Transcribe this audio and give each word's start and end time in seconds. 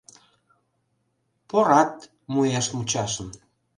«Порат» 1.49 1.93
муэш 2.31 2.65
мучашым. 2.75 3.27